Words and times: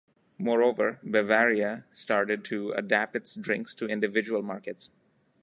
Moreover, 0.39 0.99
Bavaria 1.03 1.85
started 1.93 2.43
to 2.45 2.71
adapt 2.71 3.15
its 3.15 3.35
drinks 3.35 3.75
to 3.75 3.85
individual 3.85 4.41
markets. 4.41 4.89